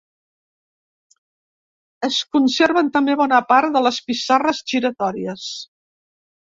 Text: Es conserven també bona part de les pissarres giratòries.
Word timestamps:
Es 2.09 2.17
conserven 2.37 2.91
també 2.97 3.19
bona 3.21 3.43
part 3.53 3.79
de 3.79 3.85
les 3.91 4.03
pissarres 4.11 4.67
giratòries. 4.75 5.49